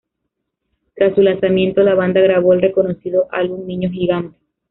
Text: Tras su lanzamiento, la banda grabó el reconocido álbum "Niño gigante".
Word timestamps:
Tras 0.95 1.13
su 1.13 1.21
lanzamiento, 1.21 1.83
la 1.83 1.93
banda 1.93 2.21
grabó 2.21 2.53
el 2.53 2.61
reconocido 2.63 3.27
álbum 3.31 3.67
"Niño 3.67 3.91
gigante". 3.91 4.35